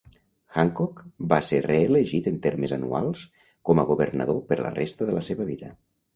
[0.59, 1.03] Hancock
[1.33, 3.23] va ser reelegit en termes anuals
[3.71, 5.73] com a governador per la resta de la seva vida.